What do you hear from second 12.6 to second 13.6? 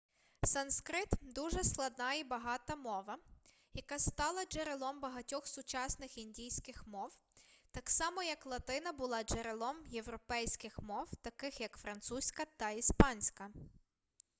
іспанська